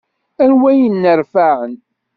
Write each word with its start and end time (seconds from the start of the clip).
Anwa 0.43 0.69
i 0.73 0.77
yenneṛfaɛen? 0.81 1.73